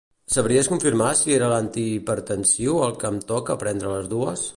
Sabries 0.35 0.69
confirmar 0.69 1.09
si 1.19 1.35
era 1.35 1.49
l'antihipertensiu 1.51 2.79
el 2.87 2.95
que 3.03 3.11
em 3.13 3.21
toca 3.33 3.59
prendre 3.65 3.91
a 3.91 3.93
les 3.97 4.11
dues? 4.17 4.47